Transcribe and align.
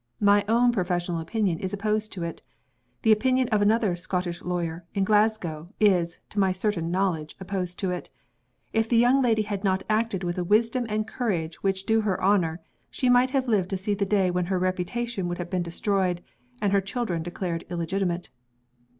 My 0.19 0.43
own 0.47 0.71
professional 0.71 1.19
opinion 1.19 1.59
is 1.59 1.73
opposed 1.73 2.11
to 2.13 2.23
it. 2.23 2.41
The 3.03 3.11
opinion 3.11 3.47
of 3.49 3.61
another 3.61 3.95
Scottish 3.95 4.41
lawyer 4.41 4.83
(in 4.95 5.03
Glasgow) 5.03 5.67
is, 5.79 6.17
to 6.29 6.39
my 6.39 6.51
certain 6.53 6.89
knowledge, 6.89 7.35
opposed 7.39 7.77
to 7.77 7.91
it. 7.91 8.09
If 8.73 8.89
the 8.89 8.97
young 8.97 9.21
lady 9.21 9.43
had 9.43 9.63
not 9.63 9.83
acted 9.87 10.23
with 10.23 10.39
a 10.39 10.43
wisdom 10.43 10.87
and 10.89 11.05
courage 11.07 11.61
which 11.61 11.85
do 11.85 12.01
her 12.01 12.19
honor, 12.19 12.61
she 12.89 13.09
might 13.09 13.29
have 13.29 13.47
lived 13.47 13.69
to 13.69 13.77
see 13.77 13.93
the 13.93 14.03
day 14.03 14.31
when 14.31 14.45
her 14.45 14.57
reputation 14.57 15.27
would 15.27 15.37
have 15.37 15.51
been 15.51 15.61
destroyed, 15.61 16.23
and 16.63 16.73
her 16.73 16.81
children 16.81 17.21
declared 17.21 17.63
illegitimate. 17.69 18.31